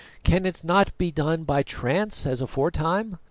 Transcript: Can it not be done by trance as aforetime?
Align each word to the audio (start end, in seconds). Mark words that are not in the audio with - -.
Can 0.23 0.47
it 0.47 0.63
not 0.63 0.97
be 0.97 1.11
done 1.11 1.43
by 1.43 1.61
trance 1.61 2.25
as 2.25 2.41
aforetime? 2.41 3.19